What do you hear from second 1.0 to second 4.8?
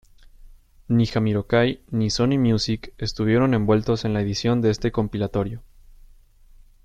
Jamiroquai ni Sony Music estuvieron envueltos en la edición de